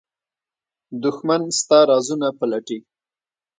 دښمن 1.01 1.41
ستا 1.59 1.79
رازونه 1.89 2.27
پلټي 2.39 2.79